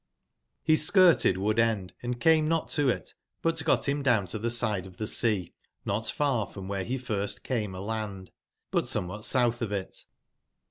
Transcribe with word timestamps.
S 0.67 0.81
skirted 0.81 1.35
^ood/end 1.35 1.93
and 2.01 2.19
came 2.19 2.47
not 2.47 2.69
to 2.69 2.89
it, 2.89 3.13
but 3.43 3.63
got 3.63 3.85
bim 3.85 4.01
down 4.01 4.25
to 4.25 4.39
tbe 4.39 4.51
side 4.51 4.87
of 4.87 4.97
tbe 4.97 5.07
sea, 5.07 5.53
not 5.85 6.07
far 6.09 6.47
from 6.47 6.67
wbere 6.67 6.87
be 6.87 6.97
first 6.97 7.43
came 7.43 7.75
a 7.75 7.81
land, 7.81 8.31
bu 8.71 8.79
t 8.79 8.87
somewbat 8.87 9.21
soutb 9.23 9.61
of 9.61 9.71
it. 9.71 10.05